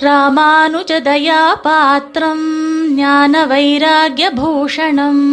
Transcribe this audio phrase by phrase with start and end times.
[0.00, 2.44] ராமானுஜதயாபாத்திரம்
[2.94, 5.24] ஞான வைராகியபூஷணம்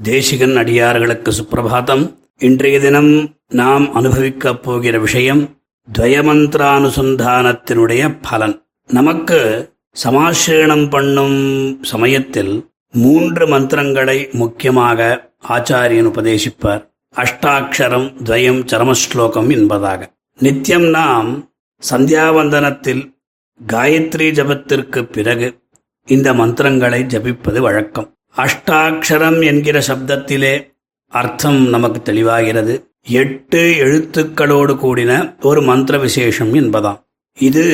[0.03, 5.59] தேசிகன் அடியார்களுக்கு சுப்பிரபாதம் இன்றைய தினம் நாம் அனுபவிக்கப் போகிற விஷயம்
[5.99, 8.63] துவயமந்திரானுசந்தானத்தினுடைய பலன்.
[8.87, 9.71] நமக்கு
[10.05, 16.89] சமாசீரணம் பண்ணும் சமயத்தில் மூன்று மந்திரங்களை முக்கியமாக ஆச்சாரியன் உபதேசிப்பார்.
[17.17, 20.13] அஷ்டாட்சரம் துவயம் சரமஸ்லோகம் என்பதாக.
[20.39, 21.51] நித்தியம் நாம்
[21.91, 23.19] சந்தியாவந்தனத்தில்
[23.67, 25.59] காயத்ரி ஜபத்திற்கு பிறகு
[26.07, 28.17] இந்த மந்திரங்களை ஜபிப்பது வழக்கம்.
[28.37, 30.75] அஷ்டாட்சரம் என்கிற சப்தத்திலே
[31.09, 32.89] அர்த்தம் நமக்கு தெளிவாகிறது.
[33.03, 37.01] எட்டு எழுத்துக்களோடு கூடின ஒரு மந்திர விசேஷம் என்பதாம்.
[37.39, 37.65] இது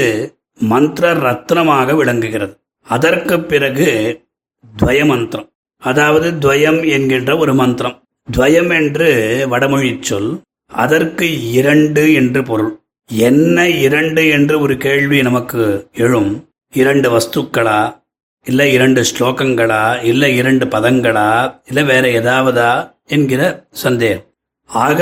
[0.59, 2.61] மந்திர ரத்னமாக விளங்குகிறது.
[2.83, 4.21] அதற்கு பிறகு
[4.65, 8.03] துவய மந்திரம் அதாவது துவயம் என்கின்ற ஒரு மந்திரம்.
[8.33, 12.81] துவயம் என்று வடமொழிச் சொல் அதற்கு இரண்டு என்று பொருள்.
[13.13, 16.49] என்ன இரண்டு என்று ஒரு கேள்வி நமக்கு எழும்?
[16.71, 18.03] இரண்டு வஸ்துக்களா?
[18.45, 20.05] இல்ல இரண்டு ஸ்லோகங்களா?
[20.05, 21.61] இல்ல இரண்டு பதங்களா?
[21.67, 22.95] இல்ல வேற ஏதாவதா?
[23.07, 24.25] என்கிற சந்தேகம்.
[24.67, 25.01] ஆக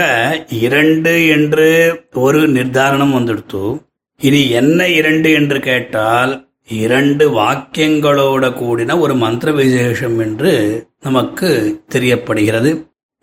[0.48, 1.69] இரண்டு என்று
[2.12, 3.84] ஒரு நிர்தாரணம் வந்துடுத்து
[4.19, 10.53] இனி என்ன இரண்டு என்று கேட்டால் இரண்டு வாக்கியங்களோட கூடின ஒரு மந்திர விசேஷம் என்று
[11.01, 11.48] நமக்கு
[11.95, 12.70] தெரியப்படுகிறது.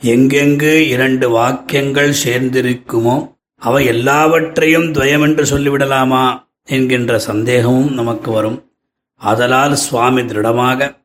[0.01, 3.15] எங்கெங்கு இரண்டு வாக்கியங்கள் சேர்ந்திருக்குமோ
[3.61, 6.23] அவை எல்லாவற்றையும் துவயம் என்று சொல்லிவிடலாமா
[6.65, 8.57] என்கின்ற சந்தேகமும் நமக்கு வரும்.
[9.21, 10.99] அதலால் சுவாமி திருடமாக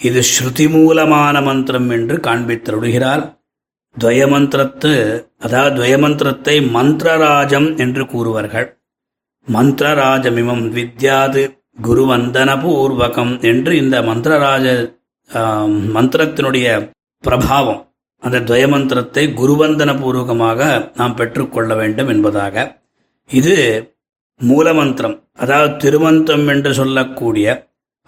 [0.00, 3.22] இது ஸ்ருதி மூலமான மந்திரம் என்று காண்பித்தருடுகிறார்.
[3.96, 4.92] துவயமந்திரத்து
[5.38, 8.66] அதாவது துவயமந்திரத்தை மந்திரராஜம் என்று கூறுவார்கள்.
[9.48, 11.44] மந்திரராஜமிமம் வித்யாது.
[11.82, 14.66] குருவந்தன பூர்வகம் என்று இந்த மந்திரராஜ
[15.96, 16.66] மந்திரத்தினுடைய
[17.24, 17.82] பிரபாவம்.
[18.22, 20.60] அந்த துவயமந்திரத்தை குருவந்தன பூர்வகமாக
[20.96, 22.64] நாம் பெற்றுக்கொள்ள வேண்டும் என்பதாக.
[23.30, 23.56] இது
[24.40, 27.46] மூலமந்திரம் அதாவது திருமந்திரம் என்று சொல்லக்கூடிய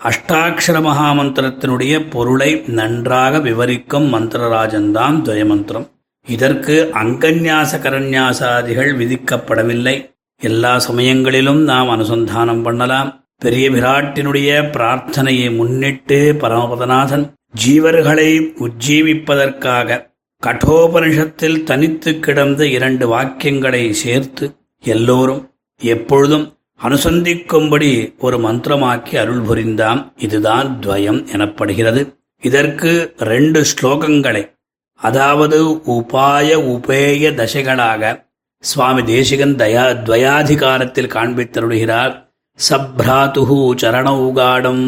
[0.00, 5.86] அஷ்டாட்சர மகாமந்திரத்தினுடைய பொருளை நன்றாக விவரிக்கும் மந்திரராஜன்தான் துவயமந்திரம்.
[6.26, 9.96] இதற்கு அங்கன்யாச கரன்யாசாதிகள் விதிக்கப்படவில்லை.
[10.40, 13.10] எல்லா சமயங்களிலும் நாம் அனுசந்தானம் பண்ணலாம்.
[13.40, 17.32] பெரிய விராட்டினுடைய பிரார்த்தனையை முன்னிட்டு பரமபதநாதன்
[17.64, 20.10] ஜீவர்களை உஜ்ஜீவிப்பதற்காக
[20.46, 30.12] கடோபனிஷத்தில் தனித்து கிடந்த இரண்டு வாக்கியங்களை சேர்த்து எல்லோரும் எப்பொழுதும் அனுசந்திக்கும்படி ஒரு மந்திரமாக்கி அருள் புரிந்தாம்.
[30.16, 32.14] இதுதான் துவயம் எனப்படுகிறது.
[32.40, 34.54] இதற்கு ரெண்டு ஸ்லோகங்களை
[34.94, 42.27] அதாவது உபாய உபேய தசைகளாக சுவாமி தேசிகன் தயா துவயாதிகாரத்தில் காண்பித்தருடுகிறார்
[42.66, 44.86] சப்ராத்துஹு சரணௌகாடம்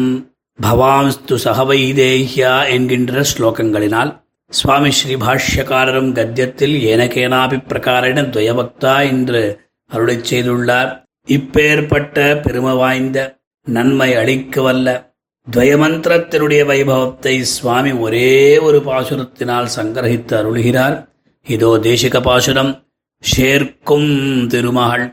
[0.59, 4.11] பவாம்ஸ்து சகவைதேஹ்யா என்கின்ற ஸ்லோகங்களினால்
[4.51, 9.41] சுவாமி ஸ்ரீபாஷ்யக்காரரும் கத்தியத்தில் ஏனகேனாபி பிரகாரென துயபக்தா என்று
[9.91, 10.91] அருளை செய்துள்ளார்.
[11.27, 13.19] இப்பேற்பட்ட பெருமை வாய்ந்த
[13.67, 14.87] நன்மை அளிக்க வல்ல
[15.47, 20.97] துவயமந்திரத்தினுடைய வைபவத்தை சுவாமி ஒரே ஒரு பாசுரத்தினால் சங்கிரகித்து அருள்கிறார்.
[21.47, 22.73] இதோ தேசிக பாசுரம்
[23.23, 24.11] ஷேர்க்கும்
[24.47, 25.05] திருமகள்.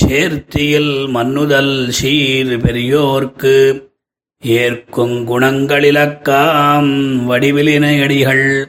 [0.00, 3.82] ஷேர்த்தியில் மன்னுதல் ஷீர் பெரியோர்க்கு
[4.42, 6.90] ஏற்கும் குணங்களிலக்காம்
[7.28, 8.64] வடிவிலினையடிகள்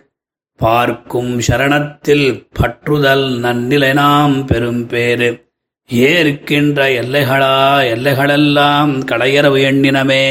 [0.58, 2.28] பார்க்கும் சரணத்தில்
[2.60, 5.44] பற்றுதல் நன்னிலைனாம் பெரும்பேறு
[5.90, 7.58] ஏற்கின்ற எல்லைகளா
[7.96, 10.24] எல்லைகளெல்லாம் களையரவு எண்ணினமே.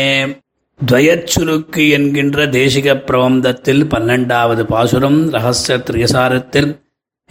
[0.87, 6.71] துவயச்சுருக்கு என்கின்ற தேசிக பிரபந்தத்தில் பன்னெண்டாவது பாசுரம் ரகசிய திரியசாரத்தில்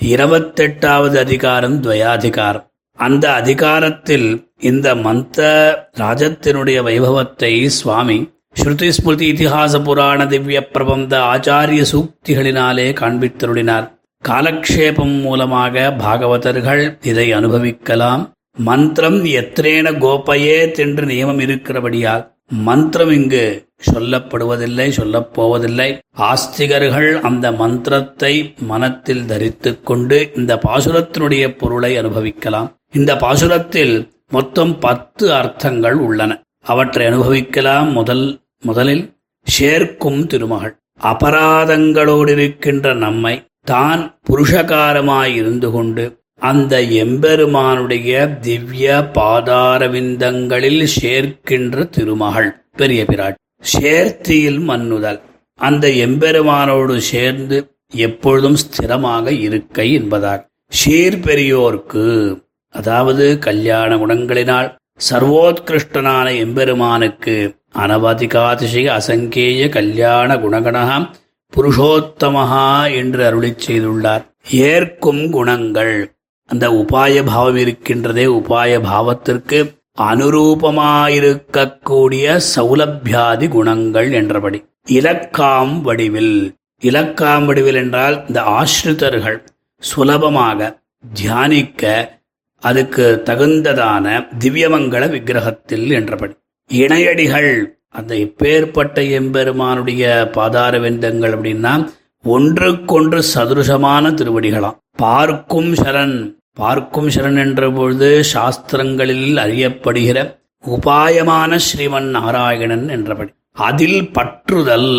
[0.01, 2.67] இருபத்தெட்டாவது அதிகாரம் துவயாதிகாரம்.
[2.99, 4.27] அந்த அதிகாரத்தில்
[4.69, 5.39] இந்த மந்த
[5.99, 8.17] ராஜத்தினுடைய வைபவத்தை சுவாமி
[8.61, 13.87] ஸ்ருதி ஸ்மிருதி இதிகாச புராண திவ்ய பிரபந்த ஆச்சாரிய சூக்திகளினாலே காண்பித்தருளினார்.
[14.23, 18.23] காலக்ஷேபம் மூலமாக பாகவதர்கள் இதை அனுபவிக்கலாம்.
[18.69, 22.23] மந்திரம் எத்திரேன கோபையே என்று நியமம் இருக்கிறபடியால்
[22.67, 23.45] மந்திரம் இங்கு
[23.91, 25.87] சொல்லப்படுவதில்லை சொல்லப் போவதில்லை
[26.29, 28.33] ஆஸ்திகர்கள் அந்த மந்திரத்தை
[28.71, 32.69] மனத்தில் தரித்து கொண்டு இந்த பாசுரத்தினுடைய பொருளை அனுபவிக்கலாம்.
[32.93, 36.41] இந்த பாசுரத்தில் மொத்தம் பத்து அர்த்தங்கள் உள்ளன.
[36.61, 39.13] அவற்றை அனுபவிக்கலாம் முதல் முதலில்
[39.43, 40.75] சேர்க்கும் திருமகள்.
[41.03, 52.51] அபராதங்களோடிருக்கின்ற நம்மை தான் புருஷகாரமாயிருந்து கொண்டு அந்த எம்பெருமானுடைய திவ்ய பாதாரவிந்தங்களில் சேர்க்கின்ற திருமகள்.
[52.75, 53.35] பெரிய பிராட்.
[53.77, 55.19] சேர்த்தியில் மன்னுதல்.
[55.55, 60.47] அந்த எம்பெருமானோடு சேர்ந்து எப்பொழுதும் ஸ்திரமாக இருக்கை என்பதால்.
[60.69, 62.05] ஷீர் பெரியோர்க்கு
[62.73, 64.75] அதாவது கல்யாண குணங்களினால்
[65.09, 71.09] சர்வோத்கிருஷ்டனான எம்பெருமானுக்கு அனவதிகாதிசய அசங்கேய கல்யாண குணகணகம்
[71.53, 74.21] புருஷோத்தமஹா என்று அருளிச் செய்துள்ளார்.
[74.51, 76.15] ஏற்கும் குணங்கள்.
[76.45, 84.63] அந்த உபாய பாவம் இருக்கின்றதே உபாய பாவத்திற்கு அனுரூபமாயிருக்கக்கூடிய சௌலபியாதி குணங்கள் என்றபடி.
[84.91, 86.55] இலக்காம் வடிவில்.
[86.81, 89.43] இலக்காம் வடிவில் என்றால் இந்த ஆசிரிதர்கள்
[89.79, 90.79] சுலபமாக
[91.13, 92.11] தியானிக்க
[92.69, 94.05] அதுக்கு தகுந்ததான
[94.39, 96.35] திவ்யமங்கள விக்கிரகத்தில் என்றபடி
[96.69, 97.51] இணையடிகள்
[97.97, 101.73] அந்த இப்பேற்பட்ட எம்பெருமானுடைய பாதார வெந்தங்கள் அப்படின்னா
[102.25, 104.77] ஒன்றுக்கொன்று சதுருஷமான திருவடிகளாம்.
[104.95, 106.17] பார்க்கும் சரண்
[106.53, 110.17] பார்க்கும் சரண் என்ற பொழுது சாஸ்திரங்களில் அறியப்படுகிற
[110.65, 113.31] உபாயமான ஸ்ரீமன் நாராயணன் என்றபடி.
[113.67, 114.91] அதில் பற்றுதல்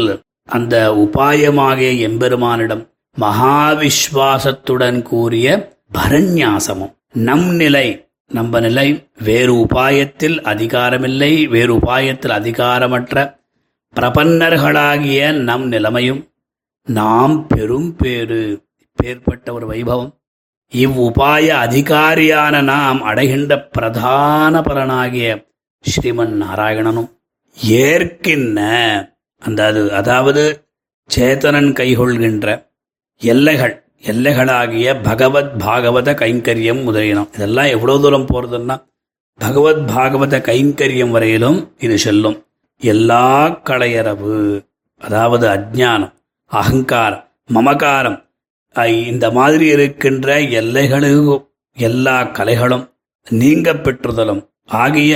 [0.49, 0.75] அந்த
[1.05, 2.83] உபாயமாகிய எம்பெருமானிடம்
[3.17, 5.47] மகாவிஸ்வாசத்துடன் கூறிய
[5.97, 13.37] பரநியாசமும் நம் நிலை நம்ம நிலை வேறு உபாயத்தில் அதிகாரமில்லை வேறு உபாயத்தில் அதிகாரமற்ற
[14.01, 16.33] பிரபன்னர்களாகிய நம் நிலைமையும்
[16.85, 18.67] நாம் பெரும் பேரு
[19.03, 20.13] பேர்பட்ட ஒரு வைபவம்.
[20.73, 25.47] இவ்வுபாய அதிகாரியான நாம் அடைகின்ற பிரதான பலனாகிய
[25.91, 27.11] ஸ்ரீமன் நாராயணனும்
[27.57, 28.61] ஏற்கின்ற
[29.39, 30.67] அந்த அது அதாவது
[31.17, 32.73] சேத்தனன் கைகொள்கின்ற
[33.17, 38.77] எல்லைகள் எல்லைகளாகிய பகவத் பாகவத கைங்கரியம் முதலினம் இதெல்லாம் எவ்வளவு தூரம் போறதுன்னா
[39.39, 42.47] பகவத் பாகவத கைங்கரியம் வரையிலும் இது செல்லும்.
[42.79, 44.67] எல்லா களையரவு
[44.99, 46.13] அதாவது அஜ்ஞானம்
[46.47, 47.25] அகங்காரம்
[47.55, 48.19] மமகாரம்
[49.05, 51.47] இந்த மாதிரி இருக்கின்ற எல்லைகளும்
[51.77, 52.85] எல்லா கலைகளும்
[53.31, 55.15] நீங்க பெற்றுதலும் ஆகிய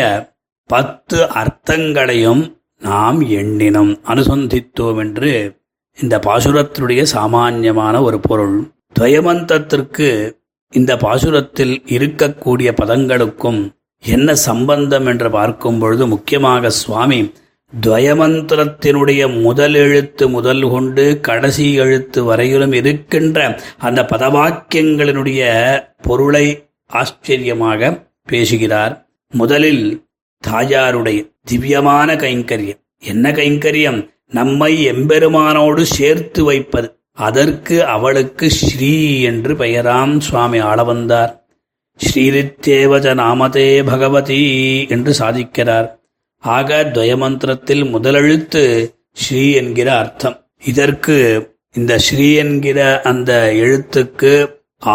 [0.66, 2.42] பத்து அர்த்தங்களையும்
[2.80, 5.60] நாம் எண்ணினோம் அனுசந்தித்தோம் என்று
[6.00, 8.70] இந்த பாசுரத்தினுடைய சாமான்யமான ஒரு பொருள்.
[8.98, 10.32] துவயமந்தத்திற்கு
[10.70, 13.70] இந்த பாசுரத்தில் இருக்கக்கூடிய பதங்களுக்கும்
[14.02, 17.32] என்ன சம்பந்தம் என்று பார்க்கும் பொழுது முக்கியமாக சுவாமி
[17.80, 29.08] துவயமந்திரத்தினுடைய முதல் எழுத்து முதல் கொண்டு கடைசி எழுத்து வரையிலும் இருக்கின்ற அந்த பதவாக்கியங்களினுடைய பொருளை ஆச்சரியமாக பேசுகிறார்.
[29.30, 30.06] முதலில்
[30.48, 32.80] தாயாருடைய திவ்யமான கைங்கரியம்.
[32.98, 34.08] என்ன கைங்கரியம்?
[34.30, 36.97] நம்மை எம்பெருமானோடு சேர்த்து வைப்பது.
[37.18, 41.32] அதற்கு அவளுக்கு ஸ்ரீ என்று பெயராம் சுவாமி ஆள வந்தார்.
[42.00, 44.42] ஸ்ரீரித்தேவஜ நாமதே பகவதி
[44.88, 45.88] என்று சாதிக்கிறார்.
[46.44, 48.62] ஆக துவயமந்திரத்தில் முதலெழுத்து
[49.12, 50.36] ஸ்ரீ என்கிற அர்த்தம்.
[50.64, 51.16] இதற்கு
[51.74, 53.32] இந்த ஸ்ரீ என்கிற அந்த
[53.64, 54.32] எழுத்துக்கு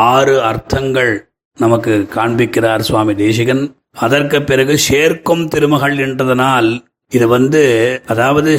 [0.07, 1.13] ஆறு அர்த்தங்கள்
[1.57, 3.63] நமக்கு காண்பிக்கிறார் சுவாமி தேசிகன்.
[3.95, 6.69] அதற்கு பிறகு சேர்க்கும் திருமகள் என்றதனால்
[7.11, 7.63] இது வந்து
[8.07, 8.51] அதாவது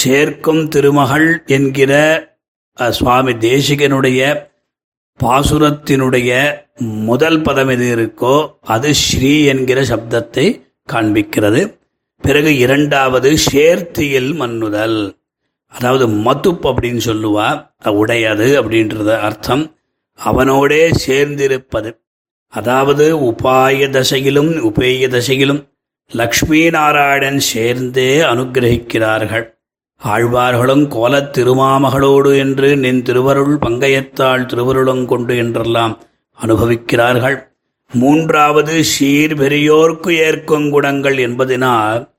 [0.00, 1.92] சேர்க்கும் திருமகள் என்கிற
[2.76, 4.48] சுவாமி தேசிகனுடைய
[5.24, 10.62] பாசுரத்தினுடைய முதல் பதம் எது இருக்கோ அது ஸ்ரீ என்கிற சப்தத்தை
[10.92, 11.78] காண்பிக்கிறது.
[12.22, 15.16] பிறகு இரண்டாவது சேர்த்தியில் மன்னுதல்.
[15.68, 19.76] அதாவது மத்துப் அப்படின்னு சொல்லுவா உடையது அப்படின்றது அர்த்தம்.
[20.14, 21.98] அவனோடே சேர்ந்திருப்பது.
[22.48, 25.68] அதாவது உபாய தசையிலும் உபேய தசையிலும்
[26.12, 29.55] லக்ஷ்மி நாராயணன் சேர்ந்தே அனுகிரகிக்கிறார்கள்.
[30.02, 35.94] ஆழ்வார்களும் கோலத் திருமாமகளோடு என்று நின் திருவருள் பங்கையத்தாள் திருவருளங்கொண்டு என்றெல்லாம்
[36.38, 37.36] அனுபவிக்கிறார்கள்.
[37.92, 42.10] மூன்றாவது சீர் பெரியோர்க்கு ஏற்கும் குணங்கள் என்பதினால்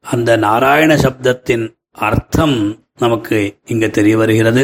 [0.00, 4.62] அந்த நாராயண சப்தத்தின் அர்த்தம் நமக்கு இங்கு தெரிய வருகிறது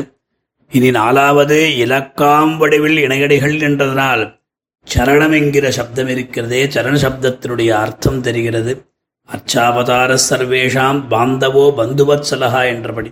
[0.71, 4.41] இனி நாலாவது இலக்காம் வடிவில் இணையடிகள் என்றதனால்
[4.87, 8.92] சரணம் என்கிற சப்தம் இருக்கிறதே சரண சப்தத்தினுடைய அர்த்தம் தெரிகிறது.
[9.29, 13.11] அச்சாவதார சர்வேஷாம் பாந்தவோ பந்துவத்சலகா என்றபடி.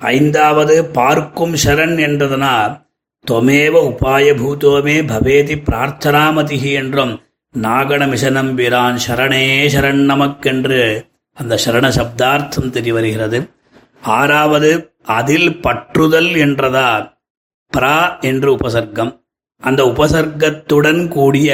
[0.00, 2.74] ஐந்தாவது பார்க்கும் சரண் என்றதனால்
[3.24, 7.14] தொமேவ உபாயபூதோமே பவேதி பிரார்த்தனாமதி என்றும்
[7.54, 10.80] நாகணமிசனம்பிரான் சரணே சரண் நமக்கென்று
[11.36, 13.38] அந்த சரண சப்தார்த்தம் தெரிய வருகிறது
[14.16, 14.70] ஆறாவது
[15.18, 16.90] அதில் பற்றுதல் என்றதா
[17.72, 19.12] பிரா என்று உபசர்க்கம்.
[19.62, 21.50] அந்த உபசர்க்கத்துடன் கூடிய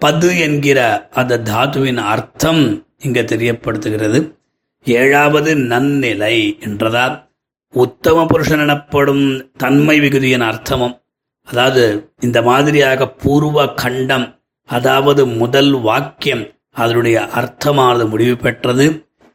[0.00, 2.64] பது என்கிற அந்த தாத்துவின் அர்த்தம்
[3.02, 4.18] இங்கே தெரியப்படுத்துகிறது.
[4.86, 7.16] ஏழாவது நன்னிலை என்றதால்
[7.74, 9.24] உத்தம புருஷன் எனப்படும்
[9.56, 10.96] தன்மை விகுதியின் அர்த்தமும்
[11.48, 11.84] அதாவது
[12.20, 14.26] இந்த மாதிரியாக பூர்வ கண்டம்
[14.68, 18.86] அதாவது முதல் வாக்கியம் அதனுடைய அர்த்தமானது முடிவு பெற்றது.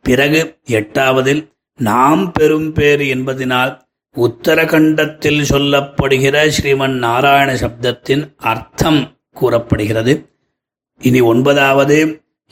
[0.05, 0.39] பிறகு
[0.79, 1.41] எட்டாவதில்
[1.79, 3.71] நாம் பெரும் பேர் என்பதனால்
[4.15, 9.01] உத்தரகண்டத்தில் சொல்லப்படுகிற ஸ்ரீமன் நாராயண சப்தத்தின் அர்த்தம்
[9.31, 10.13] கூறப்படுகிறது.
[11.01, 11.97] இனி ஒன்பதாவது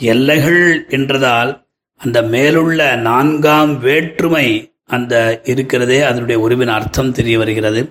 [0.02, 1.66] எல்லைகள் என்றதால்
[2.02, 4.48] அந்த மேலுள்ள நான்காம் வேற்றுமை
[4.86, 7.82] அந்த இருக்கிறதே அதனுடைய உருவின் அர்த்தம் தெரிய வருகிறது.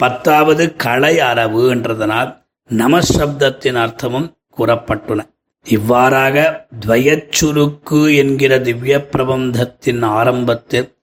[0.00, 2.30] பத்தாவது களை அரவு என்றதனால்
[2.70, 5.24] நமசப்தத்தின் அர்த்தமும் கூறப்பட்டுள்ளன
[5.66, 10.94] இவ்வாறாக துவயச்சுருக்கு என்கிற திவ்ய பிரபந்தத்தின் ஆரம்பத்தில்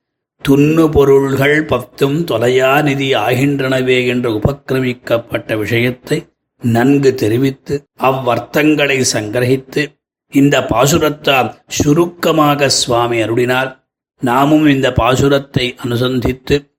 [0.41, 6.27] துண்ணு பொருள்கள் பத்தும் தொலையா நிதி ஆகின்றனவே என்று உபக்கிரமிக்கப்பட்ட விஷயத்தை
[6.61, 9.83] நன்கு தெரிவித்து அவ்வர்த்தங்களை சங்கிரகித்து
[10.32, 13.80] இந்த பாசுரத்தால் சுருக்கமாக சுவாமி அருளினார்
[14.22, 16.74] நாமும் இந்த பாசுரத்தை அனுசந்தித்து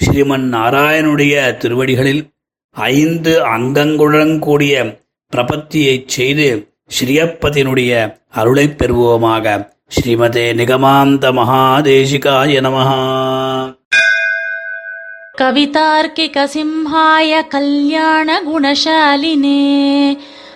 [0.00, 2.32] ஸ்ரீமன் நாராயணுடைய திருவடிகளில்
[2.76, 4.96] ஐந்து அங்கங்களுடன் கூடிய
[5.32, 9.66] பிரபத்தியைச் செய்து ஸ்ரீயப்பதினுடைய அருளைப் பெறுவோமாக
[9.96, 13.00] ஸ்ரீமதே நிகமாந்த மகாதேசிகாய நமஹா
[16.02, 19.60] कवितार्किकसिंहाय कल्याणगुणशालिने